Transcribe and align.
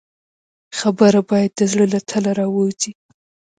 خبره 0.79 1.19
باید 1.29 1.51
د 1.55 1.61
زړه 1.71 1.85
له 1.93 1.99
تله 2.09 2.31
راووځي. 2.39 2.91